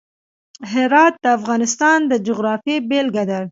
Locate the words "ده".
3.29-3.39